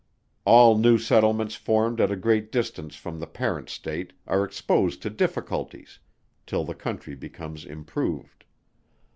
[0.45, 5.11] All new settlements formed at a great distance from the parent state, are exposed to
[5.11, 5.99] difficulties,
[6.47, 8.45] till the country becomes improved.